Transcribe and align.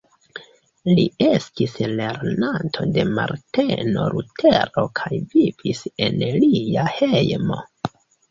Li 0.99 1.03
estis 1.25 1.75
lernanto 1.99 2.85
de 2.95 3.03
Marteno 3.17 4.07
Lutero 4.15 4.85
kaj 5.01 5.13
vivis 5.35 5.83
en 6.07 6.17
lia 6.41 6.87
hejmo. 6.99 7.61